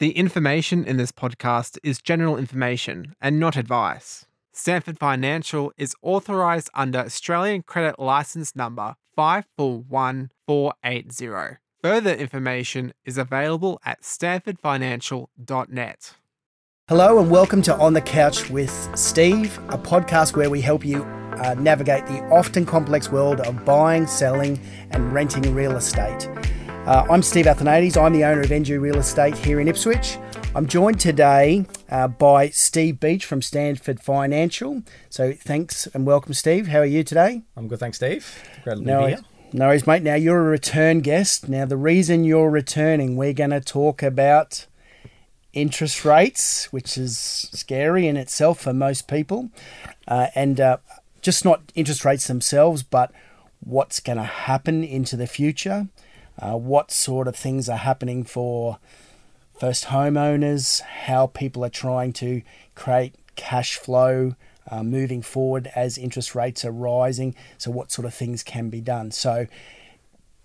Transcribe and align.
The 0.00 0.10
information 0.12 0.84
in 0.86 0.96
this 0.96 1.12
podcast 1.12 1.76
is 1.82 2.00
general 2.00 2.38
information 2.38 3.14
and 3.20 3.38
not 3.38 3.54
advice. 3.54 4.24
Stanford 4.50 4.98
Financial 4.98 5.74
is 5.76 5.94
authorized 6.00 6.70
under 6.72 7.00
Australian 7.00 7.64
Credit 7.64 7.98
License 7.98 8.56
Number 8.56 8.96
541480. 9.14 11.58
Further 11.82 12.14
information 12.14 12.94
is 13.04 13.18
available 13.18 13.78
at 13.84 14.00
stanfordfinancial.net. 14.00 16.14
Hello 16.88 17.18
and 17.18 17.30
welcome 17.30 17.60
to 17.60 17.76
On 17.76 17.92
the 17.92 18.00
Couch 18.00 18.48
with 18.48 18.88
Steve, 18.94 19.58
a 19.68 19.76
podcast 19.76 20.34
where 20.34 20.48
we 20.48 20.62
help 20.62 20.82
you 20.82 21.04
uh, 21.04 21.54
navigate 21.58 22.06
the 22.06 22.20
often 22.30 22.64
complex 22.64 23.12
world 23.12 23.40
of 23.40 23.66
buying, 23.66 24.06
selling, 24.06 24.58
and 24.92 25.12
renting 25.12 25.54
real 25.54 25.76
estate. 25.76 26.26
Uh, 26.86 27.06
I'm 27.10 27.22
Steve 27.22 27.46
Athanates. 27.46 27.98
I'm 27.98 28.14
the 28.14 28.24
owner 28.24 28.40
of 28.40 28.50
NG 28.50 28.80
Real 28.80 28.96
Estate 28.96 29.36
here 29.36 29.60
in 29.60 29.68
Ipswich. 29.68 30.16
I'm 30.54 30.66
joined 30.66 30.98
today 30.98 31.66
uh, 31.90 32.08
by 32.08 32.48
Steve 32.48 32.98
Beach 32.98 33.26
from 33.26 33.42
Stanford 33.42 34.00
Financial. 34.00 34.82
So 35.10 35.34
thanks 35.34 35.86
and 35.88 36.06
welcome, 36.06 36.32
Steve. 36.32 36.68
How 36.68 36.78
are 36.78 36.86
you 36.86 37.04
today? 37.04 37.42
I'm 37.54 37.68
good, 37.68 37.80
thanks, 37.80 37.98
Steve. 37.98 38.42
Great 38.64 38.78
to 38.78 38.82
no, 38.82 39.04
be 39.04 39.08
here. 39.08 39.20
No 39.52 39.66
worries, 39.66 39.86
mate. 39.86 40.02
Now 40.02 40.14
you're 40.14 40.40
a 40.40 40.50
return 40.50 41.00
guest. 41.00 41.50
Now 41.50 41.66
the 41.66 41.76
reason 41.76 42.24
you're 42.24 42.50
returning, 42.50 43.14
we're 43.14 43.34
going 43.34 43.50
to 43.50 43.60
talk 43.60 44.02
about 44.02 44.66
interest 45.52 46.06
rates, 46.06 46.72
which 46.72 46.96
is 46.96 47.18
scary 47.18 48.08
in 48.08 48.16
itself 48.16 48.58
for 48.58 48.72
most 48.72 49.06
people, 49.06 49.50
uh, 50.08 50.28
and 50.34 50.58
uh, 50.58 50.78
just 51.20 51.44
not 51.44 51.60
interest 51.74 52.06
rates 52.06 52.26
themselves, 52.26 52.82
but 52.82 53.12
what's 53.60 54.00
going 54.00 54.18
to 54.18 54.24
happen 54.24 54.82
into 54.82 55.14
the 55.14 55.26
future 55.26 55.88
uh, 56.40 56.56
what 56.56 56.90
sort 56.90 57.28
of 57.28 57.36
things 57.36 57.68
are 57.68 57.78
happening 57.78 58.24
for 58.24 58.78
first 59.58 59.86
homeowners, 59.86 60.80
how 60.80 61.26
people 61.26 61.64
are 61.64 61.70
trying 61.70 62.12
to 62.14 62.42
create 62.74 63.14
cash 63.36 63.76
flow 63.76 64.34
uh, 64.70 64.82
moving 64.82 65.20
forward 65.20 65.70
as 65.74 65.98
interest 65.98 66.34
rates 66.34 66.64
are 66.64 66.72
rising. 66.72 67.34
So, 67.58 67.70
what 67.70 67.92
sort 67.92 68.06
of 68.06 68.14
things 68.14 68.42
can 68.42 68.70
be 68.70 68.80
done? 68.80 69.10
So, 69.10 69.46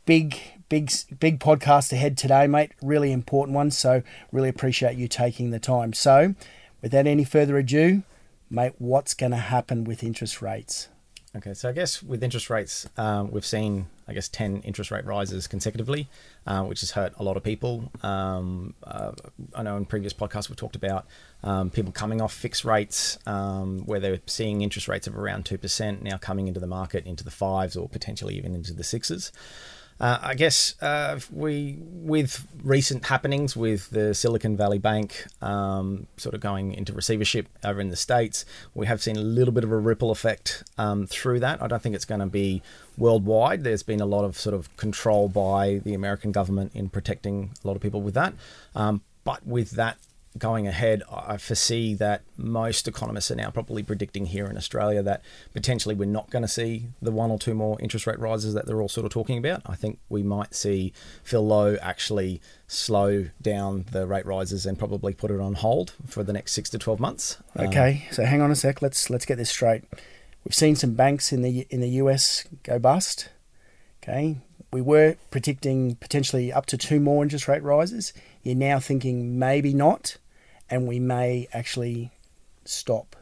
big, 0.05 0.37
big, 0.67 0.91
big 1.19 1.39
podcast 1.39 1.93
ahead 1.93 2.17
today, 2.17 2.47
mate. 2.47 2.71
Really 2.81 3.11
important 3.11 3.55
one. 3.55 3.71
So, 3.71 4.03
really 4.31 4.49
appreciate 4.49 4.97
you 4.97 5.07
taking 5.07 5.51
the 5.51 5.59
time. 5.59 5.93
So, 5.93 6.35
without 6.81 7.07
any 7.07 7.23
further 7.23 7.57
ado, 7.57 8.03
mate, 8.49 8.73
what's 8.79 9.13
going 9.13 9.31
to 9.31 9.37
happen 9.37 9.83
with 9.83 10.03
interest 10.03 10.41
rates? 10.41 10.89
Okay, 11.35 11.53
so 11.53 11.67
I 11.67 11.73
guess 11.73 12.01
with 12.01 12.23
interest 12.23 12.49
rates, 12.49 12.87
um, 12.95 13.29
we've 13.29 13.45
seen, 13.45 13.87
I 14.07 14.13
guess, 14.13 14.29
10 14.29 14.61
interest 14.61 14.89
rate 14.89 15.03
rises 15.03 15.47
consecutively, 15.47 16.07
uh, 16.47 16.63
which 16.63 16.79
has 16.79 16.91
hurt 16.91 17.13
a 17.17 17.23
lot 17.23 17.35
of 17.35 17.43
people. 17.43 17.91
Um, 18.03 18.73
uh, 18.85 19.11
I 19.53 19.63
know 19.63 19.75
in 19.75 19.85
previous 19.85 20.13
podcasts 20.13 20.47
we've 20.47 20.55
talked 20.55 20.77
about 20.77 21.07
um, 21.43 21.71
people 21.71 21.91
coming 21.91 22.21
off 22.21 22.33
fixed 22.33 22.63
rates 22.63 23.19
um, 23.25 23.85
where 23.85 23.99
they're 23.99 24.21
seeing 24.27 24.61
interest 24.61 24.87
rates 24.87 25.07
of 25.07 25.17
around 25.17 25.43
2% 25.43 26.01
now 26.01 26.17
coming 26.17 26.47
into 26.47 26.61
the 26.61 26.67
market 26.67 27.05
into 27.05 27.25
the 27.25 27.31
fives 27.31 27.75
or 27.75 27.89
potentially 27.89 28.37
even 28.37 28.55
into 28.55 28.73
the 28.73 28.83
sixes. 28.83 29.33
Uh, 29.97 30.19
I 30.21 30.33
guess 30.33 30.81
uh, 30.81 31.19
we, 31.31 31.77
with 31.79 32.45
recent 32.63 33.05
happenings 33.05 33.55
with 33.55 33.89
the 33.91 34.13
Silicon 34.13 34.57
Valley 34.57 34.77
Bank 34.77 35.25
um, 35.41 36.07
sort 36.17 36.35
of 36.35 36.41
going 36.41 36.73
into 36.73 36.91
receivership 36.91 37.47
over 37.63 37.79
in 37.79 37.89
the 37.89 37.95
States, 37.95 38.43
we 38.73 38.87
have 38.87 39.01
seen 39.01 39.15
a 39.15 39.21
little 39.21 39.53
bit 39.53 39.63
of 39.63 39.71
a 39.71 39.77
ripple 39.77 40.11
effect 40.11 40.63
um, 40.77 41.07
through 41.07 41.39
that. 41.39 41.61
I 41.61 41.67
don't 41.67 41.81
think 41.81 41.95
it's 41.95 42.05
going 42.05 42.19
to 42.19 42.25
be 42.25 42.61
worldwide. 42.97 43.63
There's 43.63 43.83
been 43.83 44.01
a 44.01 44.05
lot 44.05 44.25
of 44.25 44.37
sort 44.37 44.53
of 44.53 44.75
control 44.75 45.29
by 45.29 45.79
the 45.85 45.93
American 45.93 46.33
government 46.33 46.71
in 46.75 46.89
protecting 46.89 47.51
a 47.63 47.67
lot 47.67 47.77
of 47.77 47.81
people 47.81 48.01
with 48.01 48.15
that. 48.15 48.33
Um, 48.75 49.01
but 49.23 49.47
with 49.47 49.71
that 49.71 49.97
going 50.37 50.67
ahead, 50.67 51.01
I 51.09 51.37
foresee 51.37 51.93
that 51.95 52.23
most 52.37 52.87
economists 52.87 53.31
are 53.31 53.35
now 53.35 53.49
probably 53.49 53.83
predicting 53.83 54.25
here 54.25 54.47
in 54.47 54.57
Australia 54.57 55.01
that 55.03 55.23
potentially 55.53 55.95
we're 55.95 56.05
not 56.05 56.29
going 56.29 56.41
to 56.41 56.47
see 56.47 56.87
the 57.01 57.11
one 57.11 57.31
or 57.31 57.39
two 57.39 57.53
more 57.53 57.79
interest 57.79 58.05
rate 58.05 58.19
rises 58.19 58.53
that 58.53 58.65
they're 58.65 58.81
all 58.81 58.89
sort 58.89 59.05
of 59.05 59.11
talking 59.11 59.37
about. 59.37 59.61
I 59.65 59.75
think 59.75 59.99
we 60.09 60.23
might 60.23 60.53
see 60.53 60.91
Phil 61.23 61.45
Lowe 61.45 61.77
actually 61.81 62.41
slow 62.67 63.27
down 63.41 63.85
the 63.91 64.05
rate 64.05 64.25
rises 64.25 64.65
and 64.65 64.77
probably 64.77 65.13
put 65.13 65.31
it 65.31 65.39
on 65.39 65.53
hold 65.53 65.93
for 66.05 66.23
the 66.23 66.33
next 66.33 66.53
six 66.53 66.69
to 66.71 66.77
twelve 66.77 66.99
months. 66.99 67.37
Okay, 67.57 68.05
um, 68.09 68.13
so 68.13 68.25
hang 68.25 68.41
on 68.41 68.51
a 68.51 68.55
sec. 68.55 68.81
Let's 68.81 69.09
let's 69.09 69.25
get 69.25 69.37
this 69.37 69.49
straight. 69.49 69.83
We've 70.43 70.53
seen 70.53 70.75
some 70.75 70.93
banks 70.93 71.31
in 71.31 71.41
the 71.41 71.65
in 71.69 71.79
the 71.79 71.89
US 71.89 72.45
go 72.63 72.77
bust. 72.77 73.29
Okay, 74.03 74.37
we 74.71 74.81
were 74.81 75.15
predicting 75.31 75.95
potentially 75.95 76.51
up 76.51 76.65
to 76.67 76.77
two 76.77 76.99
more 76.99 77.23
interest 77.23 77.47
rate 77.47 77.63
rises. 77.63 78.11
You're 78.43 78.55
now 78.55 78.79
thinking 78.79 79.39
maybe 79.39 79.73
not 79.73 80.17
and 80.69 80.87
we 80.87 80.99
may 80.99 81.47
actually 81.53 82.11
stop. 82.65 83.15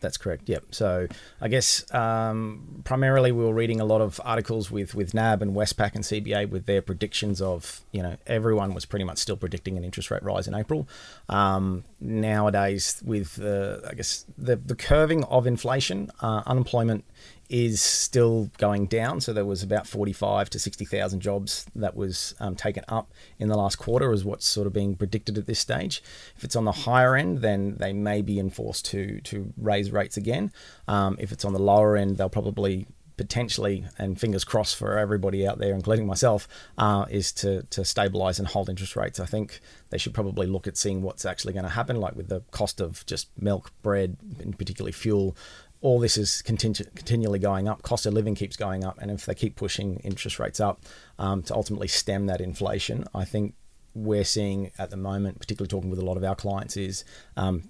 That's 0.00 0.16
correct. 0.16 0.48
Yep. 0.48 0.64
So 0.70 1.08
I 1.42 1.48
guess 1.48 1.84
um, 1.92 2.80
primarily 2.84 3.32
we 3.32 3.44
were 3.44 3.52
reading 3.52 3.80
a 3.80 3.84
lot 3.84 4.00
of 4.00 4.18
articles 4.24 4.70
with 4.70 4.94
with 4.94 5.12
NAB 5.12 5.42
and 5.42 5.54
Westpac 5.54 5.94
and 5.94 6.02
CBA 6.02 6.48
with 6.48 6.64
their 6.64 6.80
predictions 6.80 7.42
of 7.42 7.82
you 7.92 8.02
know 8.02 8.16
everyone 8.26 8.72
was 8.72 8.86
pretty 8.86 9.04
much 9.04 9.18
still 9.18 9.36
predicting 9.36 9.76
an 9.76 9.84
interest 9.84 10.10
rate 10.10 10.22
rise 10.22 10.48
in 10.48 10.54
April. 10.54 10.88
Um, 11.28 11.84
nowadays, 12.00 13.02
with 13.04 13.40
uh, 13.42 13.78
I 13.88 13.94
guess 13.94 14.24
the 14.38 14.56
the 14.56 14.74
curving 14.74 15.24
of 15.24 15.46
inflation, 15.46 16.10
uh, 16.22 16.42
unemployment 16.46 17.04
is 17.50 17.82
still 17.82 18.48
going 18.58 18.86
down. 18.86 19.20
So 19.20 19.32
there 19.32 19.44
was 19.44 19.62
about 19.62 19.86
45 19.86 20.48
to 20.50 20.58
60,000 20.58 21.20
jobs 21.20 21.66
that 21.74 21.96
was 21.96 22.34
um, 22.38 22.54
taken 22.54 22.84
up 22.88 23.10
in 23.38 23.48
the 23.48 23.56
last 23.56 23.76
quarter, 23.76 24.12
is 24.12 24.24
what's 24.24 24.46
sort 24.46 24.68
of 24.68 24.72
being 24.72 24.94
predicted 24.94 25.36
at 25.36 25.46
this 25.46 25.58
stage. 25.58 26.00
If 26.36 26.44
it's 26.44 26.54
on 26.54 26.64
the 26.64 26.72
higher 26.72 27.16
end, 27.16 27.38
then 27.38 27.76
they 27.78 27.92
may 27.92 28.22
be 28.22 28.38
enforced 28.38 28.86
to 28.86 29.20
to 29.22 29.52
raise 29.56 29.90
rates 29.90 30.16
again. 30.16 30.52
Um, 30.86 31.16
if 31.18 31.32
it's 31.32 31.44
on 31.44 31.52
the 31.52 31.58
lower 31.58 31.96
end, 31.96 32.16
they'll 32.16 32.28
probably 32.28 32.86
potentially, 33.20 33.84
and 33.98 34.18
fingers 34.18 34.44
crossed 34.44 34.76
for 34.76 34.96
everybody 34.96 35.46
out 35.46 35.58
there, 35.58 35.74
including 35.74 36.06
myself, 36.06 36.48
uh, 36.78 37.04
is 37.10 37.32
to 37.32 37.64
to 37.64 37.82
stabilise 37.82 38.38
and 38.38 38.48
hold 38.48 38.70
interest 38.70 38.96
rates. 38.96 39.20
I 39.20 39.26
think 39.26 39.60
they 39.90 39.98
should 39.98 40.14
probably 40.14 40.46
look 40.46 40.66
at 40.66 40.78
seeing 40.78 41.02
what's 41.02 41.26
actually 41.26 41.52
going 41.52 41.66
to 41.66 41.70
happen, 41.70 41.96
like 41.96 42.16
with 42.16 42.28
the 42.28 42.40
cost 42.50 42.80
of 42.80 43.04
just 43.04 43.28
milk, 43.38 43.72
bread, 43.82 44.16
and 44.38 44.56
particularly 44.56 44.92
fuel, 44.92 45.36
all 45.82 45.98
this 45.98 46.16
is 46.16 46.42
continu- 46.46 46.94
continually 46.94 47.38
going 47.38 47.68
up. 47.68 47.82
Cost 47.82 48.06
of 48.06 48.12
living 48.12 48.34
keeps 48.34 48.56
going 48.56 48.84
up, 48.84 48.98
and 49.00 49.10
if 49.10 49.26
they 49.26 49.34
keep 49.34 49.56
pushing 49.56 49.96
interest 50.00 50.38
rates 50.38 50.60
up 50.60 50.82
um, 51.18 51.42
to 51.44 51.54
ultimately 51.54 51.88
stem 51.88 52.26
that 52.26 52.40
inflation, 52.40 53.04
I 53.14 53.24
think 53.24 53.54
we're 53.94 54.24
seeing 54.24 54.70
at 54.78 54.90
the 54.90 54.96
moment, 54.96 55.40
particularly 55.40 55.68
talking 55.68 55.90
with 55.90 55.98
a 55.98 56.04
lot 56.04 56.16
of 56.16 56.24
our 56.24 56.34
clients, 56.34 56.76
is 56.76 57.04
um, 57.36 57.64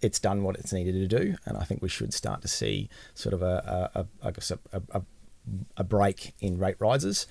it's 0.00 0.20
done 0.20 0.42
what 0.42 0.56
it's 0.56 0.72
needed 0.72 0.92
to 0.92 1.18
do, 1.18 1.36
and 1.44 1.56
I 1.56 1.64
think 1.64 1.82
we 1.82 1.88
should 1.88 2.14
start 2.14 2.42
to 2.42 2.48
see 2.48 2.88
sort 3.14 3.32
of 3.32 3.42
a, 3.42 3.90
a, 3.94 4.00
a 4.00 4.06
I 4.22 4.30
guess 4.30 4.50
a, 4.50 5.02
a, 5.76 5.84
break 5.84 6.34
in 6.40 6.58
rate 6.58 6.76
rises. 6.78 7.26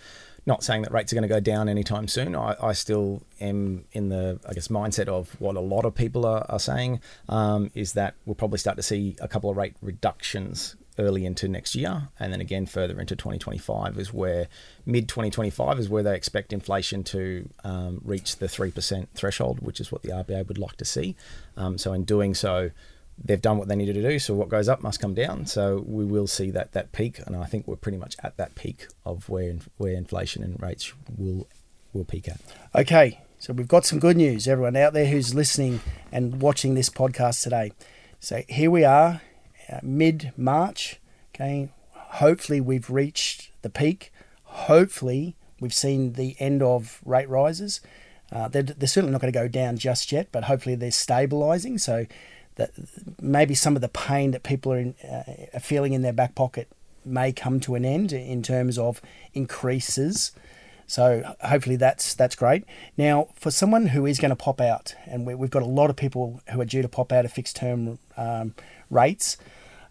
Not 0.46 0.64
saying 0.64 0.84
that 0.84 0.92
rates 0.92 1.12
are 1.12 1.16
going 1.16 1.28
to 1.28 1.34
go 1.34 1.40
down 1.40 1.68
anytime 1.68 2.08
soon. 2.08 2.36
I, 2.36 2.56
I 2.62 2.74
still 2.74 3.24
am 3.42 3.86
in 3.94 4.09
the, 4.09 4.40
I 4.48 4.53
guess, 4.53 4.68
mindset 4.68 5.08
of 5.08 5.36
what 5.40 5.56
a 5.56 5.59
lot 5.59 5.86
of 5.86 5.96
people 5.96 6.26
are, 6.26 6.46
are 6.50 6.59
saying 6.59 7.02
um, 7.30 7.72
is 7.74 7.94
that 7.94 8.14
we'll 8.26 8.36
probably 8.36 8.59
start 8.59 8.78
to 8.78 8.84
see 8.84 9.16
a 9.20 9.28
couple 9.28 9.50
of 9.50 9.58
rate 9.58 9.76
reductions 9.81 10.76
early 10.98 11.26
into 11.26 11.48
next 11.48 11.76
year, 11.76 12.09
and 12.20 12.31
then 12.31 12.42
again 12.42 12.66
further 12.66 13.00
into 13.00 13.16
2025 13.16 13.98
is 13.98 14.14
where 14.14 14.47
mid 14.86 15.09
2025 15.09 15.80
is 15.80 15.90
where 15.90 16.03
they 16.03 16.16
expect 16.16 16.53
inflation 16.53 17.03
to 17.03 17.50
um, 17.64 18.02
reach 18.03 18.38
the 18.38 18.47
three 18.47 18.72
percent 18.72 19.09
threshold, 19.14 19.59
which 19.59 19.80
is 19.80 19.92
what 19.92 20.03
the 20.03 20.09
RBA 20.09 20.47
would 20.47 20.58
like 20.58 20.78
to 20.78 20.86
see. 20.86 21.16
Um, 21.58 21.78
so 21.78 21.94
in 21.94 22.03
doing 22.03 22.34
so, 22.34 22.72
they've 23.24 23.42
done 23.42 23.58
what 23.58 23.68
they 23.68 23.76
needed 23.76 23.96
to 23.96 24.02
do. 24.02 24.20
So 24.20 24.34
what 24.34 24.50
goes 24.50 24.68
up 24.68 24.81
must 24.81 25.00
come 25.00 25.14
down. 25.14 25.46
So 25.46 25.84
we 25.88 26.06
will 26.06 26.28
see 26.28 26.52
that 26.52 26.74
that 26.74 26.92
peak, 26.92 27.20
and 27.26 27.36
I 27.36 27.46
think 27.46 27.68
we're 27.68 27.76
pretty 27.76 27.98
much 27.98 28.16
at 28.24 28.38
that 28.38 28.56
peak 28.56 28.88
of 29.06 29.30
where 29.30 29.56
where 29.78 29.94
inflation 29.94 30.44
and 30.44 30.62
rates 30.62 30.94
will 31.18 31.48
will 31.94 32.06
peak 32.06 32.28
at. 32.28 32.40
Okay, 32.74 33.22
so 33.40 33.53
we've 33.53 33.68
got 33.68 33.86
some 33.86 34.00
good 34.00 34.18
news, 34.18 34.48
everyone 34.48 34.76
out 34.76 34.94
there 34.94 35.08
who's 35.08 35.34
listening 35.34 35.81
and 36.12 36.41
watching 36.41 36.76
this 36.76 36.90
podcast 36.90 37.44
today. 37.44 37.72
So 38.20 38.44
here 38.47 38.72
we 38.72 38.84
are, 38.84 39.22
uh, 39.72 39.79
mid 39.82 40.34
March. 40.35 41.00
Okay, 41.34 41.70
hopefully 41.91 42.61
we've 42.61 42.90
reached 42.90 43.52
the 43.61 43.70
peak. 43.70 44.11
Hopefully 44.44 45.35
we've 45.59 45.73
seen 45.73 46.14
the 46.14 46.35
end 46.40 46.61
of 46.61 47.02
rate 47.06 47.29
rises. 47.29 47.82
Uh, 48.32 48.47
they're, 48.47 48.64
they're 48.64 48.88
certainly 48.88 49.11
not 49.11 49.22
going 49.22 49.32
to 49.32 49.40
go 49.40 49.47
down 49.47 49.78
just 49.78 50.11
yet, 50.11 50.29
but 50.32 50.46
hopefully 50.46 50.76
they're 50.76 50.90
stabilising. 50.90 51.79
So 51.79 52.06
that 52.55 52.72
maybe 53.22 53.53
some 53.53 53.75
of 53.75 53.81
the 53.81 53.90
pain 53.90 54.31
that 54.31 54.43
people 54.43 54.72
are, 54.73 54.79
in, 54.79 54.96
uh, 55.03 55.23
are 55.53 55.59
feeling 55.59 55.93
in 55.93 56.02
their 56.02 56.13
back 56.13 56.35
pocket 56.35 56.67
may 57.03 57.31
come 57.31 57.59
to 57.59 57.75
an 57.75 57.85
end 57.85 58.11
in 58.13 58.41
terms 58.41 58.78
of 58.78 59.02
increases. 59.34 60.31
So 60.87 61.35
hopefully 61.41 61.75
that's 61.75 62.13
that's 62.13 62.35
great. 62.35 62.63
Now, 62.97 63.29
for 63.35 63.52
someone 63.52 63.87
who 63.87 64.05
is 64.05 64.19
going 64.19 64.29
to 64.29 64.35
pop 64.35 64.61
out, 64.61 64.96
and 65.05 65.25
we, 65.25 65.34
have 65.34 65.49
got 65.49 65.63
a 65.63 65.67
lot 65.67 65.90
of 65.90 65.96
people 65.96 66.41
who 66.52 66.61
are 66.61 66.66
due 66.66 66.81
to 66.81 66.87
pop 66.87 67.11
out 67.11 67.25
of 67.25 67.31
fixed 67.31 67.55
term 67.55 67.99
um, 68.17 68.53
rates. 68.90 69.37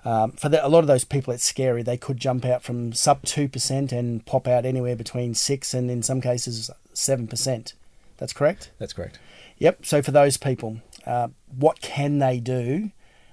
Um, 0.05 0.33
for 0.33 0.51
the, 0.51 0.65
a 0.65 0.69
lot 0.69 0.81
of 0.81 0.87
those 0.87 1.05
people, 1.05 1.33
it's 1.33 1.45
scary. 1.45 1.83
They 1.83 1.97
could 1.97 2.19
jump 2.19 2.45
out 2.45 2.63
from 2.63 2.93
sub 2.93 3.23
two 3.23 3.49
percent 3.49 3.91
and 3.91 4.25
pop 4.25 4.47
out 4.47 4.65
anywhere 4.65 4.95
between 4.95 5.35
six 5.35 5.75
and 5.75 5.91
in 5.91 6.03
some 6.03 6.21
cases 6.21 6.71
seven 6.93 7.27
percent. 7.27 7.73
That's 8.19 8.33
correct. 8.33 8.71
That's 8.79 8.93
correct. 8.93 9.19
Yep. 9.59 9.87
So 9.87 10.03
for 10.03 10.11
those 10.11 10.37
people, 10.37 10.79
uh, 11.07 11.29
what 11.47 11.81
can 11.81 12.19
they 12.19 12.41
do 12.41 12.91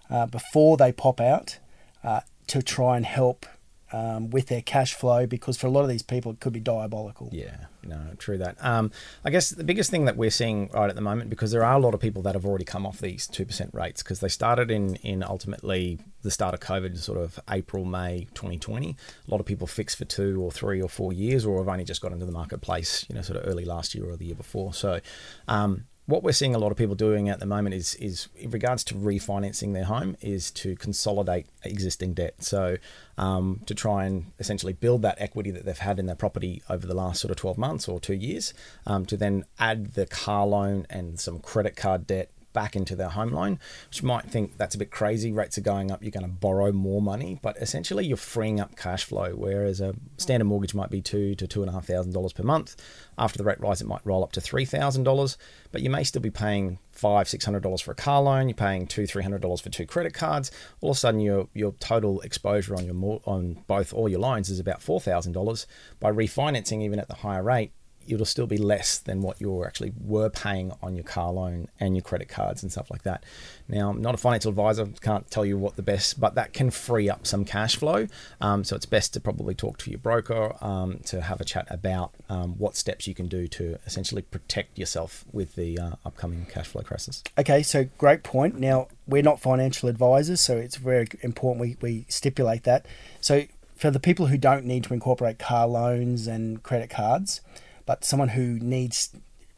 uh, 0.10 0.26
before 0.26 0.78
they 0.78 0.92
pop 0.92 1.20
out 1.20 1.60
uh, 2.04 2.22
to 2.48 2.62
try 2.62 2.98
and 2.98 3.06
help 3.06 3.46
um, 3.94 4.30
with 4.30 4.48
their 4.48 4.62
cash 4.62 4.94
flow? 4.94 5.26
Because 5.26 5.58
for 5.58 5.68
a 5.68 5.70
lot 5.70 5.84
of 5.84 5.90
these 5.90 6.04
people, 6.04 6.32
it 6.34 6.40
could 6.40 6.54
be 6.54 6.60
diabolical. 6.60 7.30
Yeah, 7.32 7.66
no, 7.84 8.00
true 8.18 8.38
that. 8.38 8.58
Um, 8.64 8.92
I 9.24 9.30
guess 9.30 9.52
the 9.52 9.64
biggest 9.64 9.90
thing 9.90 10.06
that 10.06 10.18
we're 10.18 10.32
seeing 10.32 10.70
right 10.74 10.90
at 10.90 10.96
the 10.96 11.02
moment, 11.02 11.30
because 11.30 11.52
there 11.52 11.64
are 11.64 11.76
a 11.76 11.80
lot 11.80 11.94
of 11.94 12.00
people 12.00 12.22
that 12.24 12.36
have 12.36 12.46
already 12.46 12.66
come 12.66 12.86
off 12.86 13.00
these 13.00 13.26
two 13.26 13.46
percent 13.46 13.72
rates, 13.74 14.04
because 14.04 14.20
they 14.20 14.30
started 14.30 14.70
in 14.70 14.96
in 14.98 15.24
ultimately 15.24 16.00
the 16.24 16.32
start 16.32 16.54
of 16.54 16.60
COVID, 16.60 16.98
sort 16.98 17.18
of 17.18 17.40
April 17.50 17.86
May 17.86 18.28
2020. 18.34 18.96
A 19.28 19.32
lot 19.32 19.40
of 19.40 19.46
people 19.46 19.66
fixed 19.66 19.98
for 19.98 20.06
two 20.06 20.42
or 20.42 20.52
three 20.52 20.82
or 20.82 20.90
four 20.90 21.14
years, 21.14 21.46
or 21.46 21.58
have 21.60 21.70
only 21.70 21.86
just 21.86 22.02
got 22.02 22.12
into 22.12 22.26
the 22.26 22.32
marketplace, 22.32 23.06
you 23.10 23.16
know, 23.16 23.22
sort 23.22 23.40
of 23.40 23.48
early 23.48 23.66
last 23.66 23.96
year 23.96 24.10
or 24.10 24.18
the 24.18 24.26
year 24.26 24.36
before. 24.36 24.74
So. 24.74 25.00
Um, 25.48 25.86
what 26.06 26.24
we're 26.24 26.32
seeing 26.32 26.56
a 26.56 26.58
lot 26.58 26.72
of 26.72 26.78
people 26.78 26.96
doing 26.96 27.30
at 27.30 27.40
the 27.40 27.46
moment 27.46 27.76
is 27.76 27.96
is 27.96 28.28
in 28.36 28.50
regards 28.52 28.84
to 28.86 28.96
refinancing 28.96 29.74
their 29.74 29.86
home 29.86 30.18
is 30.22 30.52
to 30.52 30.76
consolidate 30.76 31.48
existing 31.64 32.14
debt. 32.14 32.44
So 32.44 32.78
um, 33.18 33.62
to 33.68 33.76
try 33.76 34.06
and 34.06 34.32
essentially 34.40 34.74
build 34.74 35.04
that 35.04 35.22
equity 35.22 35.52
that 35.52 35.66
they've 35.66 35.78
had 35.78 36.00
in 36.00 36.08
their 36.08 36.16
property 36.16 36.64
over 36.70 36.88
the 36.88 36.96
last 36.96 37.22
sort 37.22 37.32
of 37.32 37.38
12 37.38 37.58
months 37.58 37.88
or 37.88 38.00
two 38.00 38.16
years, 38.16 38.54
um, 38.86 39.06
to 39.06 39.16
then 39.16 39.46
add 39.60 39.94
the 39.94 40.06
car 40.06 40.46
loan 40.48 40.88
and 40.90 41.20
some 41.20 41.40
credit 41.40 41.76
card 41.76 42.08
debt 42.08 42.30
back 42.54 42.76
into 42.76 42.96
their 42.96 43.10
home 43.10 43.32
loan, 43.32 43.60
which 43.90 44.04
might 44.04 44.26
think 44.26 44.58
that's 44.58 44.76
a 44.76 44.78
bit 44.78 44.92
crazy. 44.92 45.32
Rates 45.32 45.58
are 45.58 45.62
going 45.62 45.92
up, 45.92 46.02
you're 46.02 46.12
going 46.12 46.26
to 46.26 46.32
borrow 46.32 46.72
more 46.72 47.02
money, 47.02 47.40
but 47.42 47.58
essentially 47.58 48.06
you're 48.06 48.18
freeing 48.18 48.60
up 48.60 48.76
cash 48.76 49.04
flow. 49.04 49.34
Whereas 49.36 49.82
a 49.82 49.96
standard 50.18 50.46
mortgage 50.46 50.74
might 50.74 50.90
be 50.90 51.02
two 51.02 51.36
to 51.36 51.48
two 51.48 51.62
and 51.62 51.70
a 51.70 51.74
half 51.74 51.86
thousand 51.86 52.14
dollars 52.14 52.34
per 52.34 52.44
month. 52.44 52.76
After 53.18 53.38
the 53.38 53.44
rate 53.44 53.60
rise, 53.60 53.82
it 53.82 53.88
might 53.88 54.06
roll 54.06 54.24
up 54.24 54.32
to 54.34 54.42
three 54.42 54.66
thousand 54.66 55.04
dollars, 55.04 55.38
but 55.72 55.82
you 55.82 55.90
may 55.90 56.04
still 56.04 56.22
be 56.22 56.32
paying 56.32 56.80
five, 56.92 57.28
six 57.28 57.46
hundred 57.46 57.64
dollars 57.64 57.82
for 57.82 57.92
a 57.92 57.96
car 57.96 58.22
loan. 58.22 58.50
You're 58.50 58.56
paying 58.56 58.88
two, 58.88 59.06
three 59.06 59.24
hundred 59.24 59.42
dollars 59.42 59.62
for 59.62 59.70
two 59.70 59.86
credit 59.86 60.14
cards. 60.14 60.52
All 60.82 60.92
of 60.92 60.98
a 60.98 61.00
sudden, 61.00 61.20
your 61.20 61.48
your 61.54 61.74
total 61.74 62.22
exposure 62.22 62.76
on 62.76 62.86
your 62.86 63.22
on 63.26 63.64
both 63.68 63.94
all 63.94 64.10
your 64.10 64.20
loans 64.20 64.50
is 64.50 64.60
about 64.60 64.82
four 64.82 65.00
thousand 65.00 65.34
dollars. 65.34 65.68
By 66.00 66.12
refinancing, 66.12 66.82
even 66.84 67.00
at 67.00 67.08
the 67.08 67.16
higher 67.16 67.44
rate, 67.44 67.72
it'll 68.08 68.26
still 68.26 68.48
be 68.48 68.58
less 68.58 68.98
than 68.98 69.22
what 69.22 69.40
you 69.40 69.64
actually 69.64 69.94
were 70.00 70.30
paying 70.30 70.72
on 70.82 70.96
your 70.96 71.04
car 71.04 71.32
loan 71.32 71.68
and 71.80 71.96
your 71.96 72.02
credit 72.02 72.30
cards 72.30 72.64
and 72.64 72.72
stuff 72.72 72.90
like 72.92 73.04
that. 73.04 73.24
Now, 73.68 73.90
I'm 73.90 74.02
not 74.02 74.14
a 74.14 74.18
financial 74.18 74.50
advisor, 74.50 74.86
can't 75.02 75.30
tell 75.30 75.46
you 75.46 75.58
what 75.58 75.76
the 75.76 75.82
best, 75.82 76.20
but 76.20 76.36
that 76.36 76.54
can 76.54 76.72
free 76.72 77.10
up 77.10 77.26
some 77.26 77.46
cash 77.46 77.76
flow. 77.76 78.08
Um, 78.40 78.64
so 78.64 78.76
it's 78.76 78.86
best 78.86 79.14
to 79.14 79.20
probably 79.20 79.54
talk 79.54 79.78
to 79.80 79.90
your 79.90 80.00
broker 80.00 80.56
um, 80.62 81.00
to 81.06 81.22
have 81.22 81.42
a 81.42 81.46
chat 81.46 81.68
about 81.70 82.14
um, 82.30 82.58
what 82.58 82.76
steps 82.76 83.08
you 83.08 83.14
can 83.14 83.28
do 83.28 83.48
to 83.48 83.78
essentially 83.86 84.22
protect 84.22 84.78
yourself 84.78 85.26
with 85.32 85.56
the 85.56 85.78
uh, 85.78 85.92
upcoming 86.06 86.46
cash 86.46 86.68
flow 86.68 86.82
crisis. 86.82 87.24
Okay, 87.38 87.64
so 87.64 87.86
great 87.98 88.24
point. 88.24 88.60
Now, 88.60 88.88
we're 89.08 89.24
not 89.24 89.40
financial 89.40 89.90
advisors, 89.90 90.42
so 90.42 90.58
it's 90.58 90.76
very 90.76 91.08
important 91.22 91.62
we, 91.62 91.78
we 91.82 92.06
stipulate 92.10 92.64
that. 92.64 92.86
So, 93.20 93.44
for 93.76 93.90
the 93.90 94.00
people 94.00 94.28
who 94.28 94.38
don't 94.38 94.64
need 94.64 94.84
to 94.84 94.94
incorporate 94.94 95.40
car 95.40 95.68
loans 95.68 96.28
and 96.28 96.62
credit 96.62 96.92
cards, 96.92 97.42
but 97.86 98.04
someone 98.06 98.30
who 98.30 98.60
needs 98.60 99.10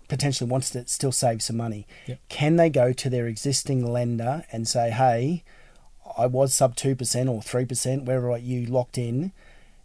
potentially 0.08 0.50
wants 0.50 0.70
to 0.72 0.86
still 0.88 1.12
save 1.12 1.42
some 1.42 1.58
money, 1.58 1.88
Yep. 2.08 2.20
can 2.30 2.56
they 2.58 2.70
go 2.70 2.94
to 2.94 3.10
their 3.10 3.28
existing 3.28 3.86
lender 3.86 4.44
and 4.52 4.68
say, 4.68 4.92
"Hey, 4.92 5.44
I 6.18 6.28
was 6.28 6.54
sub 6.54 6.76
two 6.76 6.96
percent 6.96 7.30
or 7.30 7.42
three 7.42 7.66
percent, 7.66 8.04
wherever 8.06 8.38
you 8.38 8.66
locked 8.66 8.98
in. 8.98 9.32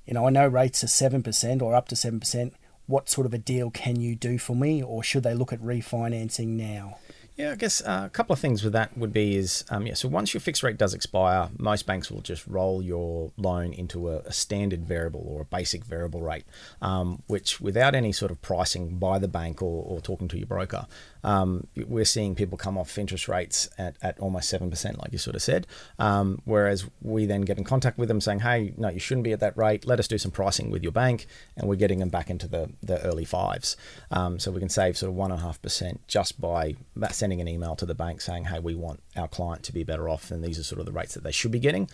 You 0.06 0.14
know, 0.14 0.26
I 0.26 0.31
know 0.31 0.46
rates 0.46 0.82
are 0.85 0.88
seven 0.88 1.23
percent 1.23 1.62
or 1.62 1.75
up 1.75 1.88
to 1.88 1.96
seven 1.96 2.20
percent. 2.20 2.55
What 2.87 3.08
sort 3.11 3.26
of 3.26 3.35
a 3.35 3.38
deal 3.38 3.70
can 3.70 4.00
you 4.00 4.14
do 4.17 4.38
for 4.38 4.56
me, 4.56 4.82
or 4.82 5.02
should 5.02 5.23
they 5.23 5.34
look 5.34 5.52
at 5.52 5.61
refinancing 5.61 6.49
now?" 6.49 6.99
Yeah, 7.38 7.52
I 7.52 7.55
guess 7.55 7.81
uh, 7.82 8.02
a 8.05 8.08
couple 8.08 8.32
of 8.32 8.40
things 8.40 8.64
with 8.64 8.73
that 8.73 8.99
would 8.99 9.12
be 9.12 9.37
is 9.37 9.64
um, 9.70 9.87
yeah. 9.87 9.94
So 9.94 10.08
once 10.08 10.35
your 10.35 10.40
fixed 10.40 10.64
rate 10.64 10.76
does 10.76 10.93
expire, 10.93 11.49
most 11.56 11.87
banks 11.87 12.11
will 12.11 12.20
just 12.20 12.44
roll 12.49 12.82
your 12.82 13.31
loan 13.37 13.73
into 13.73 14.08
a, 14.11 14.17
a 14.23 14.32
standard 14.32 14.85
variable 14.85 15.25
or 15.25 15.43
a 15.43 15.44
basic 15.44 15.85
variable 15.85 16.20
rate, 16.20 16.43
um, 16.82 17.23
which 17.29 17.61
without 17.61 17.94
any 17.94 18.11
sort 18.11 18.32
of 18.32 18.43
pricing 18.43 18.99
by 18.99 19.20
the 19.20 19.29
bank 19.29 19.62
or, 19.62 19.85
or 19.85 20.00
talking 20.00 20.26
to 20.26 20.37
your 20.37 20.49
broker, 20.49 20.88
um, 21.23 21.69
we're 21.87 22.05
seeing 22.05 22.35
people 22.35 22.58
come 22.58 22.76
off 22.76 22.99
interest 22.99 23.29
rates 23.29 23.69
at, 23.79 23.94
at 24.02 24.19
almost 24.19 24.49
seven 24.49 24.69
percent, 24.69 24.99
like 24.99 25.12
you 25.12 25.19
sort 25.19 25.37
of 25.37 25.43
said. 25.43 25.64
Um, 26.00 26.43
whereas 26.44 26.87
we 27.02 27.25
then 27.25 27.43
get 27.43 27.56
in 27.56 27.62
contact 27.62 27.99
with 27.99 28.08
them 28.08 28.20
saying, 28.20 28.41
"Hey, 28.41 28.75
no, 28.76 28.88
you 28.88 28.99
shouldn't 28.99 29.23
be 29.23 29.32
at 29.32 29.38
that 29.38 29.56
rate. 29.56 29.87
Let 29.87 30.00
us 30.00 30.08
do 30.08 30.19
some 30.19 30.32
pricing 30.32 30.70
with 30.70 30.82
your 30.82 30.91
bank," 30.91 31.26
and 31.56 31.69
we're 31.69 31.76
getting 31.76 32.00
them 32.00 32.08
back 32.08 32.31
into 32.31 32.49
the 32.49 32.70
the 32.82 33.00
early 33.02 33.25
fives. 33.25 33.76
Um, 34.11 34.41
so 34.41 34.50
we 34.50 34.58
can 34.58 34.69
save 34.69 34.99
sort 34.99 35.11
of 35.11 35.14
one 35.14 35.31
and 35.31 35.41
a 35.41 35.44
half 35.44 35.62
percent 35.62 36.00
just 36.08 36.41
by 36.41 36.75
that 36.96 37.14
sending 37.29 37.41
an 37.43 37.49
email 37.49 37.77
to 37.77 37.85
the 37.85 37.95
bank 37.95 38.23
saying, 38.23 38.45
"Hey, 38.45 38.59
we 38.59 38.75
want 38.75 39.01
our 39.15 39.29
client 39.29 39.63
to 39.65 39.73
be 39.73 39.85
better 39.85 40.09
off, 40.09 40.31
and 40.31 40.43
these 40.43 40.59
are 40.59 40.63
sort 40.63 40.81
of 40.81 40.87
the 40.87 40.93
rates 40.93 41.13
that 41.13 41.25
they 41.25 41.31
should 41.31 41.53
be 41.53 41.59
getting." 41.59 41.91